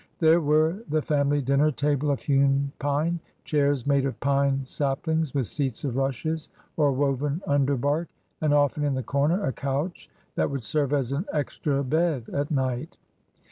[0.17, 5.45] There were the family dinner table of hewn pine, chairs made of pine saplings with
[5.45, 8.07] seats of rushes or woven underbark,
[8.41, 12.49] and often in the comer a couch that would serve as an extra bed at
[12.49, 12.97] night.